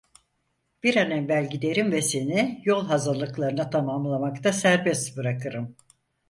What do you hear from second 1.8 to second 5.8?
ve seni, yol hazırlıklarını tamamlamakta serbest bırakırım.